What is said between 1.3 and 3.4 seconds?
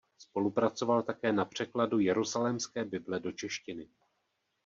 na překladu Jeruzalémské bible do